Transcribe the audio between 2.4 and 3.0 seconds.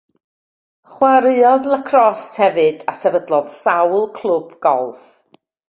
hefyd a